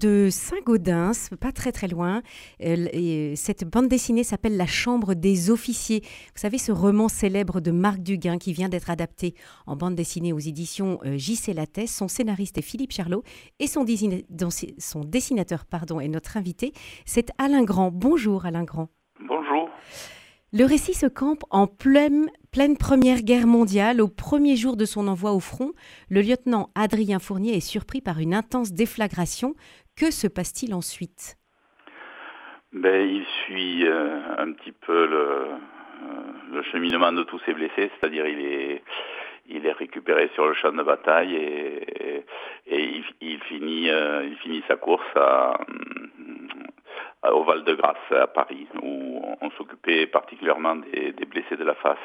de 0.00 0.28
Saint-Gaudens, 0.30 1.30
pas 1.40 1.50
très 1.50 1.72
très 1.72 1.88
loin. 1.88 2.22
Et 2.60 3.34
cette 3.34 3.64
bande 3.64 3.88
dessinée 3.88 4.22
s'appelle 4.22 4.56
La 4.56 4.66
Chambre 4.66 5.14
des 5.14 5.50
officiers. 5.50 6.02
Vous 6.02 6.40
savez, 6.40 6.58
ce 6.58 6.70
roman 6.70 7.08
célèbre 7.08 7.60
de 7.60 7.72
Marc 7.72 7.98
Duguin 7.98 8.38
qui 8.38 8.52
vient 8.52 8.68
d'être 8.68 8.90
adapté 8.90 9.34
en 9.66 9.74
bande 9.74 9.96
dessinée 9.96 10.32
aux 10.32 10.38
éditions 10.38 11.00
euh, 11.04 11.18
JC 11.18 11.52
Lattès. 11.52 11.88
Son 11.88 12.06
scénariste 12.06 12.58
est 12.58 12.62
Philippe 12.62 12.92
Charlot 12.92 13.24
et 13.58 13.66
son, 13.66 13.84
son 14.78 15.00
dessinateur 15.00 15.66
pardon, 15.66 15.98
est 15.98 16.08
notre 16.08 16.36
invité. 16.36 16.72
C'est 17.04 17.32
Alain 17.38 17.64
Grand. 17.64 17.90
Bonjour 17.90 18.46
Alain 18.46 18.64
Grand. 18.64 18.90
Bonjour. 19.18 19.68
Le 20.50 20.64
récit 20.64 20.94
se 20.94 21.04
campe 21.04 21.42
en 21.50 21.66
pleine, 21.66 22.30
pleine 22.52 22.78
Première 22.78 23.20
Guerre 23.20 23.46
mondiale. 23.46 24.00
Au 24.00 24.08
premier 24.08 24.56
jour 24.56 24.78
de 24.78 24.86
son 24.86 25.06
envoi 25.06 25.32
au 25.32 25.40
front, 25.40 25.72
le 26.08 26.22
lieutenant 26.22 26.70
Adrien 26.74 27.18
Fournier 27.18 27.54
est 27.54 27.60
surpris 27.60 28.00
par 28.00 28.18
une 28.18 28.32
intense 28.32 28.72
déflagration. 28.72 29.54
Que 29.98 30.12
se 30.12 30.28
passe-t-il 30.28 30.74
ensuite? 30.74 31.36
Ben, 32.72 33.08
Il 33.08 33.26
suit 33.44 33.84
euh, 33.84 34.20
un 34.38 34.52
petit 34.52 34.70
peu 34.70 35.06
le, 35.08 35.18
euh, 35.18 36.32
le, 36.52 36.62
cheminement 36.70 37.10
de 37.10 37.24
tous 37.24 37.40
ses 37.44 37.52
blessés, 37.52 37.90
c'est-à-dire 37.98 38.24
il 38.26 38.40
est, 38.40 39.72
récupéré 39.72 40.30
sur 40.34 40.46
le 40.46 40.54
champ 40.54 40.70
de 40.72 40.82
bataille 40.84 41.34
et, 41.34 42.24
et, 42.68 43.02
il, 43.20 43.40
finit, 43.40 43.90
euh, 43.90 44.24
il 44.24 44.36
finit 44.36 44.62
sa 44.68 44.76
course 44.76 45.04
au 47.24 47.44
Val-de-Grâce 47.44 48.12
à 48.12 48.28
Paris, 48.28 48.68
on 49.40 49.50
s'occupait 49.50 50.06
particulièrement 50.06 50.76
des, 50.76 51.12
blessés 51.26 51.56
de 51.56 51.64
la 51.64 51.74
face. 51.74 51.98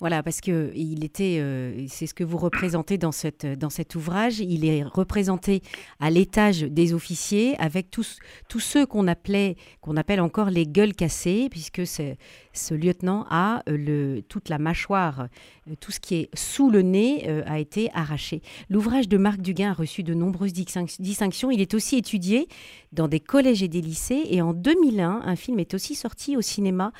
Voilà, 0.00 0.22
parce 0.22 0.40
que 0.40 0.72
il 0.74 1.04
était, 1.04 1.38
euh, 1.40 1.86
c'est 1.88 2.06
ce 2.06 2.14
que 2.14 2.24
vous 2.24 2.38
représentez 2.38 2.98
dans, 2.98 3.12
cette, 3.12 3.46
dans 3.46 3.70
cet 3.70 3.94
ouvrage. 3.94 4.40
Il 4.40 4.64
est 4.64 4.82
représenté 4.82 5.62
à 6.00 6.10
l'étage 6.10 6.62
des 6.62 6.94
officiers 6.94 7.56
avec 7.58 7.90
tous, 7.90 8.18
tous 8.48 8.60
ceux 8.60 8.86
qu'on 8.86 9.06
appelait, 9.06 9.56
qu'on 9.80 9.96
appelle 9.96 10.20
encore 10.20 10.50
les 10.50 10.66
gueules 10.66 10.94
cassées, 10.94 11.48
puisque 11.50 11.86
ce 11.86 12.74
lieutenant 12.74 13.26
a 13.30 13.62
euh, 13.68 13.76
le, 13.76 14.22
toute 14.22 14.48
la 14.48 14.58
mâchoire, 14.58 15.28
euh, 15.68 15.74
tout 15.80 15.92
ce 15.92 16.00
qui 16.00 16.16
est 16.16 16.30
sous 16.36 16.70
le 16.70 16.82
nez 16.82 17.28
a 17.46 17.58
été 17.58 17.90
arraché. 17.92 18.40
L'ouvrage 18.70 19.08
de 19.08 19.16
Marc 19.16 19.40
Duguin 19.40 19.70
a 19.70 19.74
reçu 19.74 20.02
de 20.02 20.14
nombreuses 20.14 20.52
distinctions. 20.52 21.50
Il 21.50 21.60
est 21.60 21.74
aussi 21.74 21.96
étudié 21.96 22.48
dans 22.92 23.08
des 23.08 23.20
collèges 23.20 23.62
et 23.62 23.68
des 23.68 23.80
lycées 23.80 24.22
et 24.30 24.42
en 24.42 24.52
2001, 24.52 25.22
un 25.24 25.36
film 25.36 25.58
est 25.58 25.74
aussi 25.74 25.94
sorti 25.94 26.36
au 26.36 26.40
cinéma. 26.56 26.92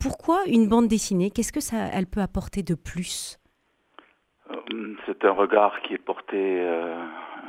Pourquoi 0.00 0.38
une 0.46 0.68
bande 0.68 0.88
dessinée? 0.88 1.30
Qu'est-ce 1.30 1.52
que 1.52 1.60
ça, 1.70 1.78
elle 1.92 2.06
peut 2.06 2.20
apporter 2.20 2.62
de 2.62 2.74
plus? 2.74 3.38
Euh, 4.50 4.94
C'est 5.06 5.24
un 5.24 5.32
regard 5.32 5.80
qui 5.82 5.94
est 5.94 6.04
porté 6.12 6.40
euh, 6.60 6.96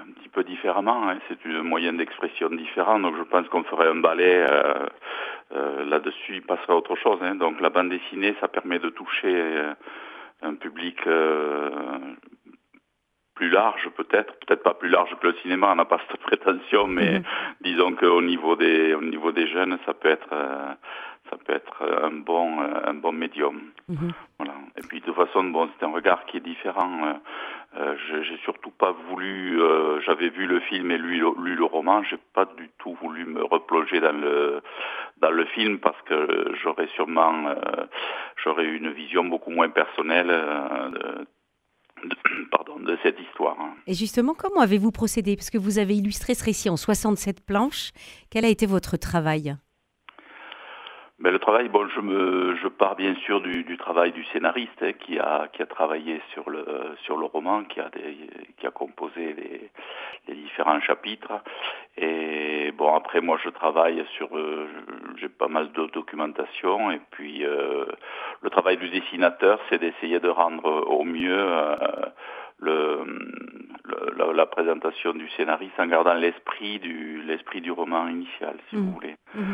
un 0.04 0.12
petit 0.16 0.30
peu 0.30 0.44
différemment. 0.44 1.10
Hein. 1.10 1.18
C'est 1.28 1.44
une 1.46 1.62
moyenne 1.62 1.98
d'expression 1.98 2.50
différente. 2.50 3.02
Donc 3.02 3.16
je 3.18 3.24
pense 3.24 3.48
qu'on 3.50 3.64
ferait 3.64 3.90
un 3.90 4.02
ballet 4.10 4.46
euh, 4.50 5.86
là-dessus, 5.86 6.36
il 6.40 6.42
passerait 6.42 6.74
à 6.74 6.76
autre 6.76 6.96
chose. 6.96 7.20
Hein. 7.22 7.36
Donc 7.36 7.62
la 7.62 7.70
bande 7.70 7.90
dessinée, 7.90 8.36
ça 8.42 8.48
permet 8.48 8.80
de 8.80 8.90
toucher 8.90 9.34
un 10.42 10.56
public 10.56 11.00
plus 13.36 13.50
large 13.50 13.90
peut-être, 13.96 14.34
peut-être 14.40 14.64
pas 14.64 14.74
plus 14.74 14.90
large 14.90 15.14
que 15.20 15.28
le 15.28 15.36
cinéma, 15.42 15.72
on 15.72 15.76
n'a 15.76 15.86
pas 15.86 16.00
cette 16.10 16.22
prétention, 16.22 16.88
mais 16.88 17.20
mhm. 17.20 17.24
disons 17.62 17.94
qu'au 17.94 18.22
niveau 18.22 18.56
des 18.56 18.94
au 18.96 19.02
niveau 19.02 19.32
des 19.32 19.48
jeunes, 19.48 19.78
ça 19.86 19.94
peut 19.94 20.10
être 20.10 20.30
euh, 20.32 20.74
ça 21.30 21.38
peut 21.38 21.54
être 21.54 21.84
un 22.04 22.12
bon 22.12 22.62
euh, 22.62 22.82
un 22.86 22.94
bon 22.94 23.12
médium. 23.12 23.62
Mhm. 23.88 24.12
Voilà. 24.38 24.54
Et 24.78 24.82
puis 24.88 25.00
de 25.00 25.06
toute 25.06 25.16
façon, 25.16 25.44
bon, 25.46 25.70
c'est 25.78 25.86
un 25.86 25.92
regard 25.92 26.26
qui 26.26 26.38
est 26.38 26.42
différent. 26.42 27.20
Euh, 27.78 27.96
j'ai 28.08 28.38
surtout 28.44 28.72
pas 28.72 28.92
voulu, 29.10 29.60
j'avais 30.06 30.30
vu 30.30 30.46
le 30.48 30.62
film 30.62 30.92
et 30.92 30.98
lu, 30.98 31.24
lu 31.44 31.56
le 31.56 31.66
roman, 31.66 32.04
j'ai 32.04 32.20
pas 32.34 32.46
du 32.46 32.70
tout 32.80 32.96
voulu 33.02 33.26
me 33.26 33.44
replonger 33.44 34.00
dans 34.00 34.16
le 34.16 34.62
dans 35.18 35.32
le 35.32 35.46
film 35.46 35.80
parce 35.80 36.02
que 36.04 36.54
j'aurais 36.62 36.88
sûrement 36.96 37.54
j'aurais 38.44 38.64
eu 38.64 38.78
une 38.78 38.92
vision 38.92 39.26
beaucoup 39.26 39.52
moins 39.52 39.70
personnelle 39.70 40.32
pardon, 42.52 42.80
de 42.80 42.98
cette 43.04 43.20
histoire. 43.20 43.60
Hein. 43.60 43.74
Et 43.88 43.94
justement, 43.94 44.34
comment 44.34 44.62
avez-vous 44.62 44.92
procédé? 44.92 45.36
Parce 45.36 45.50
que 45.50 45.58
vous 45.58 45.80
avez 45.80 45.96
illustré 45.96 46.34
ce 46.34 46.44
récit 46.44 46.70
en 46.70 46.78
67 46.78 47.46
planches. 47.46 47.92
Quel 48.30 48.46
a 48.46 48.50
été 48.50 48.66
votre 48.66 48.98
travail? 48.98 49.56
Mais 51.18 51.32
le 51.32 51.40
travail, 51.40 51.70
bon, 51.70 51.88
je 51.88 52.02
me, 52.02 52.56
je 52.58 52.68
pars 52.68 52.96
bien 52.96 53.16
sûr 53.26 53.40
du, 53.40 53.64
du 53.64 53.78
travail 53.78 54.12
du 54.12 54.26
scénariste 54.26 54.82
hein, 54.82 54.92
qui 54.94 55.18
a 55.18 55.48
qui 55.54 55.62
a 55.62 55.66
travaillé 55.66 56.22
sur 56.34 56.50
le 56.50 56.66
sur 57.04 57.18
le 57.18 57.26
roman, 57.26 57.64
qui 57.64 57.80
a 57.80 57.90
des, 57.90 58.18
qui 58.58 58.68
a 58.68 58.72
composé 58.72 59.34
les, 59.34 59.72
les 60.28 60.36
différents 60.36 60.82
chapitres. 60.82 61.42
Et 61.98 62.72
bon, 62.78 62.94
après 62.94 63.22
moi, 63.22 63.40
je 63.44 63.50
travaille 63.50 64.04
sur, 64.18 64.36
euh, 64.38 64.68
j'ai 65.18 65.30
pas 65.30 65.48
mal 65.48 65.72
de 65.72 65.86
documentation. 65.88 66.92
Et 66.92 67.00
puis 67.12 67.46
euh, 67.46 67.86
le 68.42 68.50
travail 68.50 68.78
du 68.78 68.90
dessinateur, 68.90 69.60
c'est 69.70 69.80
d'essayer 69.80 70.20
de 70.20 70.30
rendre 70.30 70.66
au 70.66 71.04
mieux 71.06 71.40
euh, 71.40 71.76
le, 72.58 73.04
le 73.86 74.34
la, 74.34 74.46
présentation 74.46 75.14
du 75.14 75.30
scénariste 75.30 75.80
en 75.80 75.88
gardant 75.88 76.14
l'esprit 76.14 76.80
du 76.80 77.22
l'esprit 77.24 77.62
du 77.62 77.72
roman 77.72 78.08
initial, 78.08 78.58
si 78.70 78.76
vous 78.76 78.84
mmh. 78.84 78.94
voulez. 78.94 79.16
Mmh. 79.34 79.54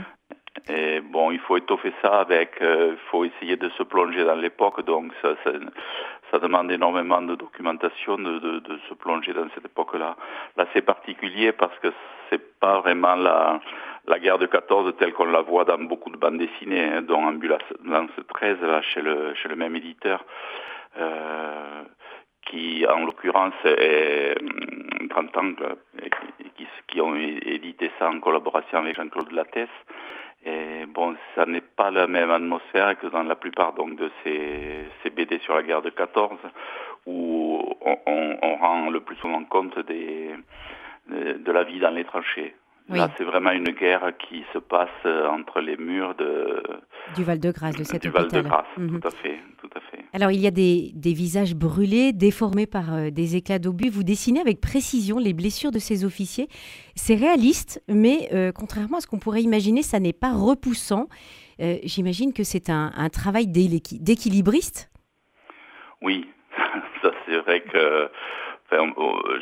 Et 1.32 1.36
il 1.36 1.40
faut 1.40 1.58
étoffer 1.58 1.94
ça 2.02 2.20
avec, 2.20 2.58
il 2.60 2.66
euh, 2.66 2.96
faut 3.10 3.26
essayer 3.26 3.56
de 3.56 3.70
se 3.70 3.84
plonger 3.84 4.24
dans 4.24 4.36
l'époque, 4.36 4.84
donc 4.86 5.14
ça, 5.22 6.40
demande 6.40 6.72
énormément 6.72 7.22
de 7.22 7.36
documentation, 7.36 8.18
de, 8.18 8.62
se 8.90 8.94
plonger 8.94 9.34
dans 9.34 9.48
cette 9.54 9.66
époque-là. 9.66 10.16
Là, 10.58 10.66
c'est 10.74 10.82
particulier 10.82 11.52
parce 11.52 11.78
que 11.80 11.90
c'est 12.30 12.60
pas 12.60 12.80
vraiment 12.80 13.16
la, 13.16 13.60
guerre 14.20 14.40
de 14.40 14.46
14 14.46 14.94
telle 14.98 15.14
qu'on 15.14 15.26
la 15.26 15.42
voit 15.42 15.66
dans 15.66 15.78
beaucoup 15.78 16.10
de 16.10 16.18
bandes 16.18 16.38
dessinées, 16.38 16.86
hein, 16.86 17.02
dont 17.02 17.26
Ambulance 17.26 17.62
13, 18.34 18.62
là, 18.62 18.82
chez 18.82 19.02
le, 19.02 19.34
chez 19.36 19.50
le 19.50 19.56
même 19.56 19.76
éditeur. 19.76 20.24
Euh, 20.98 21.84
qui 22.46 22.86
en 22.88 23.06
l'occurrence 23.06 23.54
est 23.64 24.36
30 25.10 25.38
hum, 25.38 25.56
ans, 25.56 25.76
qui, 26.58 26.68
qui, 26.88 27.02
ont 27.02 27.16
édité 27.16 27.92
ça 27.98 28.10
en 28.10 28.20
collaboration 28.20 28.80
avec 28.80 28.96
Jean-Claude 28.96 29.32
Lattès. 29.32 29.70
Et 30.44 30.86
bon, 30.88 31.16
ça 31.36 31.46
n'est 31.46 31.62
pas 31.62 31.92
la 31.92 32.08
même 32.08 32.32
atmosphère 32.32 32.98
que 32.98 33.08
dans 33.08 33.24
la 33.24 33.36
plupart 33.36 33.74
donc 33.74 33.96
de 33.96 34.10
ces, 34.24 34.86
ces 35.04 35.10
BD 35.12 35.40
sur 35.40 35.56
la 35.56 35.64
guerre 35.64 35.84
de 35.84 35.92
14, 35.92 36.40
où 37.06 37.76
on, 37.82 37.98
on, 38.08 38.38
on 38.42 38.56
rend 38.56 38.90
le 38.90 39.02
plus 39.02 39.16
souvent 39.18 39.44
compte 39.44 39.78
des, 39.86 40.32
de 41.10 41.52
la 41.52 41.64
vie 41.64 41.80
dans 41.80 41.92
les 41.92 42.06
tranchées. 42.06 42.56
Là, 42.90 43.10
c'est 43.18 43.24
vraiment 43.24 43.52
une 43.52 43.70
guerre 43.70 44.12
qui 44.18 44.44
se 44.52 44.58
passe 44.58 44.90
entre 45.06 45.62
les 45.62 45.78
murs 45.78 46.16
de 46.16 46.62
du 47.16 47.24
Val-de-Grâce, 47.24 47.76
de 47.76 47.84
cette 47.84 48.02
du 48.02 48.10
Val-de-Grâce, 48.10 48.66
mhm. 48.78 49.00
tout 49.00 49.08
à 49.08 49.12
fait, 49.12 49.40
tout 49.60 49.70
à 49.76 49.80
fait. 49.80 50.04
Alors, 50.14 50.32
il 50.32 50.42
y 50.42 50.48
a 50.48 50.52
des, 50.52 50.92
des 50.94 51.14
visages 51.14 51.56
brûlés, 51.56 52.14
déformés 52.14 52.68
par 52.68 52.94
euh, 52.94 53.10
des 53.10 53.36
éclats 53.36 53.60
d'obus. 53.60 53.90
Vous 53.90 54.04
dessinez 54.04 54.42
avec 54.42 54.60
précision 54.60 55.20
les 55.20 55.34
blessures 55.34 55.72
de 55.72 55.80
ces 55.80 56.04
officiers. 56.04 56.48
C'est 56.96 57.16
réaliste, 57.16 57.82
mais 57.88 58.30
euh, 58.34 58.52
contrairement 58.52 58.98
à 58.98 59.02
ce 59.02 59.08
qu'on 59.08 59.20
pourrait 59.20 59.42
imaginer, 59.42 59.84
ça 59.84 60.00
n'est 60.00 60.14
pas 60.14 60.34
repoussant. 60.34 61.08
Euh, 61.62 61.78
j'imagine 61.84 62.34
que 62.34 62.44
c'est 62.44 62.70
un, 62.70 62.92
un 62.96 63.10
travail 63.10 63.48
d'équilibriste. 63.48 64.92
Oui, 66.02 66.28
ça 67.02 67.12
c'est 67.26 67.38
vrai 67.38 67.62
que 67.62 68.10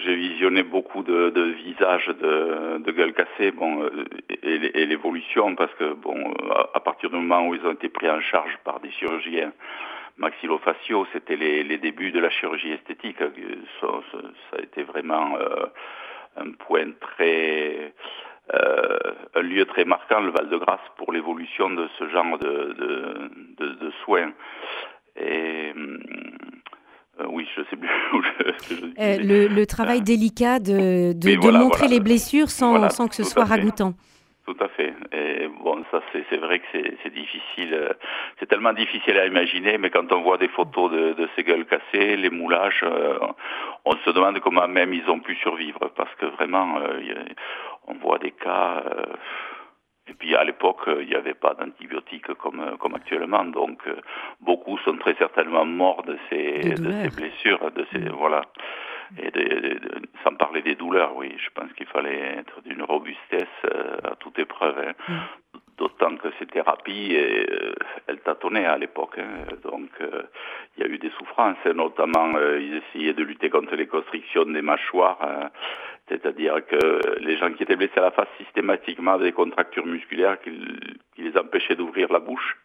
j'ai 0.04 0.16
visionné 0.16 0.64
beaucoup 0.64 1.04
de, 1.04 1.30
de 1.30 1.42
visages 1.42 2.08
de, 2.08 2.80
de 2.80 2.92
gueules 2.92 3.14
cassées, 3.14 3.52
bon, 3.52 3.84
euh, 3.84 4.06
et, 4.44 4.86
l'évolution, 4.86 5.56
parce 5.56 5.74
que 5.76 5.94
bon, 5.94 6.34
à, 6.74 6.80
partir 6.80 7.10
du 7.10 7.16
moment 7.16 7.48
où 7.48 7.56
ils 7.56 7.66
ont 7.66 7.74
été 7.74 7.90
pris 7.90 8.10
en 8.10 8.22
charge 8.22 8.58
par 8.64 8.80
des 8.80 8.92
chirurgiens 8.92 9.52
maxillofaciaux, 10.18 11.06
c'était 11.14 11.36
les, 11.36 11.78
débuts 11.78 12.12
de 12.12 12.20
la 12.20 12.30
chirurgie 12.30 12.72
esthétique. 12.72 13.18
Ça, 13.80 13.88
ça, 14.12 14.58
a 14.58 14.62
été 14.62 14.84
vraiment 14.84 15.38
euh, 15.38 15.66
un 16.38 16.52
point 16.52 16.92
très, 17.00 17.94
euh, 18.54 18.98
un 19.36 19.42
lieu 19.42 19.66
très 19.66 19.86
marquant, 19.86 20.22
le 20.22 20.32
Val-de-Grâce, 20.32 20.82
pour 20.98 21.14
l'évolution 21.14 21.70
de 21.70 21.88
ce 22.00 22.10
genre 22.10 22.38
de, 22.40 22.74
de, 22.74 23.32
de, 23.60 23.74
de 23.76 23.92
soins. 24.04 24.32
Et 25.16 25.72
hum, 25.76 26.00
euh, 27.20 27.26
oui, 27.30 27.48
je 27.56 27.62
sais 27.64 27.76
plus 27.76 27.90
je, 28.68 28.76
euh, 28.76 29.18
le, 29.18 29.48
le, 29.48 29.66
travail 29.66 30.02
délicat 30.02 30.60
de, 30.60 31.14
de, 31.14 31.36
de 31.36 31.52
montrer 31.52 31.88
les 31.88 32.00
blessures 32.00 32.50
sans, 32.50 32.90
sans 32.90 33.08
que 33.08 33.16
ce 33.16 33.24
soit 33.24 33.46
ragoûtant. 33.46 33.94
Tout 34.46 34.58
à 34.60 34.68
fait. 34.70 34.94
Et 35.12 35.48
bon, 35.64 35.84
ça 35.92 36.02
c'est 36.12 36.38
vrai 36.38 36.60
que 36.60 36.66
c'est 36.74 37.14
difficile. 37.14 37.74
Euh, 37.74 37.90
c'est 38.40 38.48
tellement 38.48 38.74
difficile 38.74 39.18
à 39.18 39.28
imaginer, 39.28 39.78
mais 39.78 39.92
quand 39.92 40.12
on 40.12 40.22
voit 40.22 40.38
des 40.38 40.48
photos 40.48 40.92
de, 40.92 41.14
de 41.14 41.30
ces 41.36 41.44
gueules 41.44 41.66
cassées, 41.66 42.16
les 42.16 42.30
moulages, 42.32 42.84
on 43.86 43.92
se 44.04 44.10
demande 44.10 44.40
comment 44.40 44.68
même 44.68 44.94
ils 44.94 45.08
ont 45.10 45.20
pu 45.20 45.36
survivre, 45.36 45.92
parce 45.96 46.14
que 46.16 46.26
vraiment, 46.26 46.80
on 47.88 47.94
voit 47.96 48.18
des 48.18 48.32
cas. 48.32 48.84
Et 50.10 50.14
puis 50.14 50.36
à 50.36 50.44
l'époque, 50.44 50.88
euh, 50.88 51.04
il 51.04 51.10
n'y 51.10 51.16
avait 51.16 51.36
pas 51.36 51.54
d'antibiotiques 51.54 52.34
comme, 52.34 52.60
euh, 52.60 52.78
comme 52.78 52.96
actuellement, 52.96 53.46
donc 53.46 53.80
euh, 53.88 53.96
beaucoup 54.42 54.78
sont 54.80 54.98
très 54.98 55.14
certainement 55.16 55.66
morts 55.66 56.04
de 56.04 56.18
ces, 56.30 56.62
de, 56.62 56.92
ces 56.92 57.16
blessures, 57.16 57.72
de 57.72 57.86
ces 57.92 58.00
mm. 58.00 58.10
voilà. 58.10 58.42
Et 59.22 59.32
sans 60.24 60.36
parler 60.36 60.62
des 60.62 60.76
douleurs, 60.76 61.16
oui, 61.16 61.36
je 61.38 61.50
pense 61.56 61.72
qu'il 61.74 61.88
fallait 61.88 62.38
être 62.38 62.62
d'une 62.62 62.84
robustesse 62.84 63.48
à 64.04 64.16
toute 64.18 64.38
épreuve. 64.38 64.78
Hein. 64.78 64.94
Mm. 65.08 65.58
D'autant 65.78 66.18
que 66.18 66.28
ces 66.38 66.46
thérapies, 66.46 67.18
elles 68.10 68.20
tâtonnaient 68.20 68.66
à 68.66 68.78
l'époque. 68.78 69.18
Hein. 69.18 69.46
Donc, 69.64 69.90
euh, 70.02 70.24
il 70.78 70.84
y 70.84 70.88
a 70.88 70.90
eu 70.90 70.98
des 70.98 71.12
souffrances, 71.12 71.58
hein. 71.66 71.74
notamment, 71.74 72.36
euh, 72.36 72.60
ils 72.60 72.82
essayaient 72.82 73.14
de 73.14 73.24
lutter 73.24 73.50
contre 73.50 73.76
les 73.76 73.88
constrictions 73.88 74.46
des 74.46 74.62
mâchoires. 74.62 75.20
Hein. 75.22 75.50
C'est-à-dire 76.10 76.66
que 76.66 77.20
les 77.20 77.38
gens 77.38 77.52
qui 77.54 77.64
étaient 77.64 77.76
blessés 77.76 77.98
à 77.98 78.02
la 78.02 78.12
face 78.12 78.28
systématiquement 78.38 79.14
avaient 79.14 79.26
des 79.26 79.32
contractures 79.32 79.86
musculaires 79.86 80.38
qui 80.42 80.52
les 81.22 81.38
empêchaient 81.38 81.76
d'ouvrir 81.76 82.12
la 82.12 82.20
bouche. 82.20 82.58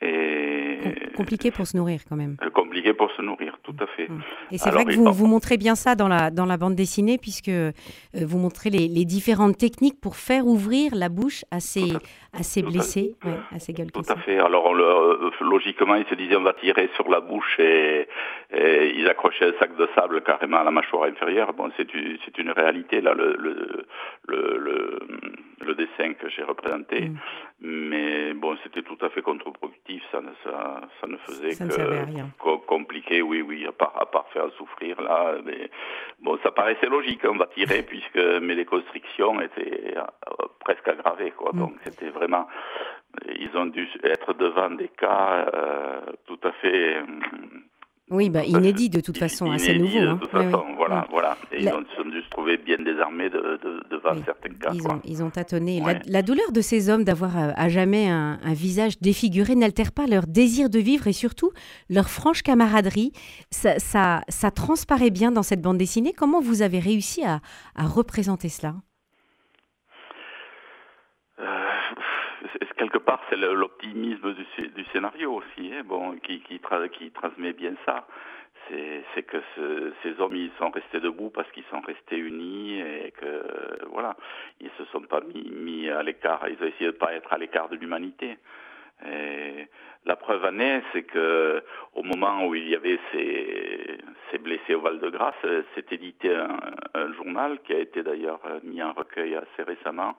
Et 0.00 0.78
compliqué 1.12 1.50
pour 1.50 1.66
se 1.66 1.76
nourrir 1.76 2.00
quand 2.08 2.16
même. 2.16 2.36
Euh, 2.42 2.50
compliqué 2.50 2.92
pour 2.92 3.10
se 3.12 3.22
nourrir, 3.22 3.58
tout 3.62 3.74
à 3.80 3.86
fait. 3.86 4.08
Et 4.50 4.58
c'est 4.58 4.70
vrai 4.70 4.84
que 4.84 4.94
vous, 4.94 5.12
vous 5.12 5.26
montrez 5.26 5.56
bien 5.56 5.74
ça 5.74 5.94
dans 5.94 6.08
la, 6.08 6.30
dans 6.30 6.46
la 6.46 6.56
bande 6.56 6.74
dessinée, 6.74 7.18
puisque 7.18 7.48
euh, 7.48 7.72
vous 8.14 8.38
montrez 8.38 8.70
les, 8.70 8.88
les, 8.88 9.04
différentes 9.04 9.58
techniques 9.58 10.00
pour 10.00 10.16
faire 10.16 10.46
ouvrir 10.46 10.94
la 10.94 11.08
bouche 11.08 11.44
à 11.50 11.60
ces, 11.60 11.92
à, 12.32 12.42
ces 12.42 12.62
blessés, 12.62 13.14
à, 13.54 13.58
ces 13.58 13.72
gueules 13.72 13.92
Tout 13.92 14.02
à 14.08 14.16
fait. 14.16 14.38
Alors 14.38 14.74
euh, 14.74 15.30
logiquement, 15.40 15.94
ils 15.96 16.06
se 16.06 16.14
disaient 16.14 16.36
on 16.36 16.42
va 16.42 16.54
tirer 16.54 16.90
sur 16.96 17.08
la 17.08 17.20
bouche 17.20 17.58
et, 17.58 18.08
ils 18.54 19.08
accrochaient 19.08 19.46
un 19.46 19.58
sac 19.58 19.76
de 19.76 19.88
sable 19.94 20.22
carrément 20.22 20.58
à 20.58 20.64
la 20.64 20.70
mâchoire 20.70 21.04
inférieure. 21.04 21.52
Bon, 21.54 21.70
c'est 21.76 22.38
une 22.38 22.50
réalité, 22.50 23.00
là, 23.00 23.14
le, 23.14 23.36
le, 23.38 23.86
le, 24.28 24.58
le 24.58 24.98
dessin 25.96 26.14
que 26.14 26.28
j'ai 26.28 26.42
représenté. 26.42 27.08
Mm. 27.08 27.18
Mais 27.60 28.34
bon, 28.34 28.56
c'était 28.62 28.82
tout 28.82 28.98
à 29.00 29.08
fait 29.10 29.22
contre-productif. 29.22 30.02
Ça, 30.10 30.20
ça, 30.44 30.80
ça, 31.00 31.06
ne 31.06 31.16
faisait 31.18 31.50
que 31.50 32.66
compliqué, 32.66 33.22
oui, 33.22 33.42
oui, 33.42 33.66
à 33.66 33.72
part, 33.72 33.92
à 33.96 34.06
part 34.06 34.26
faire 34.32 34.50
souffrir 34.58 35.00
là. 35.00 35.36
Mais 35.44 35.70
bon, 36.20 36.38
ça 36.42 36.50
paraissait 36.50 36.88
logique, 36.88 37.20
on 37.24 37.36
va 37.36 37.46
tirer, 37.46 37.82
puisque 37.88 38.18
mais 38.42 38.54
les 38.54 38.64
constrictions 38.64 39.40
étaient 39.40 39.94
euh, 39.96 40.46
presque 40.60 40.88
aggravées, 40.88 41.32
quoi. 41.32 41.50
Mm. 41.52 41.58
Donc 41.58 41.74
c'était 41.84 42.10
vraiment, 42.10 42.46
ils 43.28 43.56
ont 43.56 43.66
dû 43.66 43.88
être 44.02 44.34
devant 44.34 44.70
des 44.70 44.88
cas 44.88 45.46
euh, 45.54 46.00
tout 46.26 46.40
à 46.42 46.52
fait 46.52 47.02
oui, 48.12 48.30
bah, 48.30 48.44
inédit 48.44 48.90
de 48.90 49.00
toute 49.00 49.18
façon, 49.18 49.50
assez 49.50 49.78
nouveau. 49.78 50.00
De 50.00 50.06
hein. 50.06 50.18
toute 50.20 50.30
façon, 50.30 50.64
voilà, 50.76 51.06
voilà. 51.10 51.36
Et 51.50 51.62
ils 51.62 51.68
ont, 51.68 51.80
dû 51.80 52.22
se 52.22 52.28
trouver 52.30 52.58
bien 52.58 52.76
désarmés 52.78 53.30
de, 53.30 53.58
devant 53.90 54.14
certains 54.24 54.50
cas. 54.50 54.70
Ils 54.74 54.86
ont, 54.86 55.00
ils 55.04 55.22
ont 55.22 55.30
tâtonné. 55.30 55.82
La, 56.06 56.22
douleur 56.22 56.52
de 56.52 56.60
ces 56.60 56.90
hommes 56.90 57.04
d'avoir 57.04 57.36
euh, 57.38 57.50
à, 57.56 57.68
jamais 57.68 58.08
un, 58.08 58.38
visage 58.52 59.00
défiguré 59.00 59.54
n'altère 59.54 59.92
pas 59.92 60.06
leur 60.06 60.26
désir 60.26 60.68
de 60.68 60.78
vivre 60.78 61.06
et 61.06 61.12
surtout 61.12 61.50
leur 61.88 62.10
franche 62.10 62.42
camaraderie. 62.42 63.12
Ça, 63.50 63.78
ça, 63.78 64.22
ça 64.28 64.50
transparaît 64.50 65.10
bien 65.10 65.32
dans 65.32 65.42
cette 65.42 65.62
bande 65.62 65.78
dessinée. 65.78 66.12
Comment 66.12 66.40
vous 66.40 66.62
avez 66.62 66.78
réussi 66.78 67.24
à, 67.24 67.40
à 67.74 67.86
représenter 67.86 68.48
cela? 68.48 68.74
Quelque 72.82 72.98
part, 72.98 73.20
c'est 73.30 73.36
l'optimisme 73.36 74.34
du, 74.34 74.84
scénario 74.92 75.34
aussi, 75.34 75.72
hein, 75.72 75.82
bon, 75.84 76.16
qui, 76.18 76.40
qui, 76.40 76.58
transmet 76.58 77.52
bien 77.52 77.74
ça. 77.86 78.06
C'est 78.68 79.22
que 79.24 79.38
ces 80.02 80.18
hommes, 80.20 80.34
ils 80.34 80.50
sont 80.58 80.70
restés 80.70 81.00
debout 81.00 81.30
parce 81.30 81.50
qu'ils 81.52 81.64
sont 81.64 81.80
restés 81.80 82.16
unis 82.16 82.80
et 82.80 83.12
que, 83.12 83.44
voilà, 83.90 84.16
ils 84.60 84.70
se 84.78 84.84
sont 84.86 85.02
pas 85.02 85.20
mis, 85.20 85.50
mis 85.50 85.90
à 85.90 86.02
l'écart, 86.02 86.40
ils 86.48 86.62
ont 86.62 86.66
essayé 86.66 86.86
de 86.86 86.96
pas 86.96 87.12
être 87.12 87.32
à 87.32 87.38
l'écart 87.38 87.68
de 87.68 87.76
l'humanité. 87.76 88.38
Et 89.06 89.68
la 90.04 90.16
preuve 90.16 90.44
en 90.44 90.58
est, 90.58 90.82
c'est 90.92 91.02
que 91.02 91.62
au 91.94 92.02
moment 92.02 92.46
où 92.46 92.54
il 92.54 92.68
y 92.68 92.74
avait 92.74 92.98
ces, 93.12 93.98
ces 94.30 94.38
blessés 94.38 94.74
au 94.74 94.80
Val-de-Grâce, 94.80 95.34
s'est 95.74 95.84
édité 95.90 96.34
un, 96.34 97.12
journal 97.14 97.58
qui 97.64 97.72
a 97.72 97.78
été 97.78 98.02
d'ailleurs 98.02 98.40
mis 98.64 98.82
en 98.82 98.92
recueil 98.92 99.34
assez 99.36 99.62
récemment, 99.62 100.14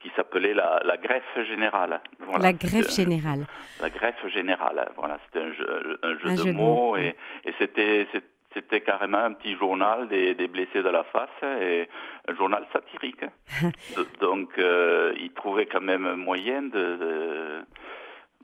qui 0.00 0.10
s'appelait 0.16 0.54
la, 0.54 0.80
la, 0.84 0.96
Greffe 0.96 1.46
Générale. 1.46 2.00
la 2.40 2.52
Greffe 2.52 2.90
Générale. 2.90 3.46
La 3.80 3.90
Greffe 3.90 4.26
Générale, 4.28 4.88
voilà, 4.96 5.18
c'était 5.26 5.44
un 5.44 5.52
jeu, 5.52 6.00
un 6.02 6.18
jeu, 6.18 6.44
de, 6.44 6.52
mots, 6.52 6.96
et, 6.96 7.14
et 7.44 7.54
c'était 7.58 8.06
c'était 8.54 8.80
carrément 8.80 9.18
un 9.18 9.32
petit 9.32 9.56
journal 9.56 10.08
des, 10.08 10.34
des, 10.34 10.48
blessés 10.48 10.82
de 10.82 10.88
la 10.88 11.04
face 11.04 11.28
et 11.42 11.88
un 12.26 12.34
journal 12.34 12.66
satirique. 12.72 13.24
Donc, 14.20 14.58
euh, 14.58 15.12
il 15.20 15.32
trouvait 15.32 15.66
quand 15.66 15.82
même 15.82 16.14
moyen 16.14 16.62
de 16.62 17.62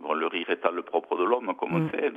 Bon, 0.00 0.12
le 0.12 0.26
rire 0.26 0.50
étant 0.50 0.73
le 0.73 0.82
propre 0.82 1.17
de 1.17 1.25
l'homme, 1.25 1.55
comme 1.56 1.75
on 1.75 1.79
mm. 1.81 1.91
sait, 1.91 2.11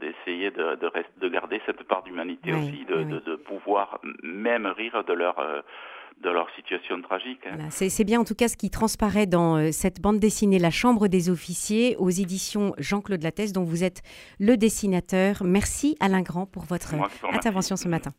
d'essayer 0.00 0.50
de, 0.50 0.76
de, 0.76 0.90
de, 1.20 1.28
garder 1.28 1.60
cette 1.66 1.82
part 1.84 2.02
d'humanité 2.02 2.52
aussi, 2.52 2.84
de, 2.86 3.36
pouvoir 3.36 4.00
même 4.22 4.66
rire 4.66 5.04
de 5.04 5.12
leur, 5.12 5.38
euh, 5.38 5.60
de 6.22 6.30
leur 6.30 6.48
situation 6.56 7.00
tragique. 7.02 7.46
Hein. 7.46 7.68
C'est 7.70 8.04
bien 8.04 8.20
en 8.20 8.24
tout 8.24 8.34
cas 8.34 8.48
ce 8.48 8.56
qui 8.56 8.70
transparaît 8.70 9.26
dans 9.26 9.56
euh, 9.56 9.70
cette 9.70 10.00
bande 10.00 10.18
dessinée 10.18 10.58
La 10.58 10.70
Chambre 10.70 11.08
des 11.08 11.28
officiers 11.28 11.96
aux 11.98 12.10
éditions 12.10 12.74
Jean-Claude 12.78 13.22
Lattès, 13.22 13.52
dont 13.52 13.64
vous 13.64 13.84
êtes 13.84 14.02
le 14.40 14.56
dessinateur. 14.56 15.42
Merci 15.44 15.96
Alain 16.00 16.22
Grand 16.22 16.46
pour 16.46 16.64
votre 16.64 16.94
intervention 17.30 17.76
ce 17.76 17.88
matin. 17.88 18.12